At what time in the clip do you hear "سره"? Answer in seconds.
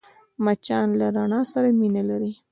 1.51-1.69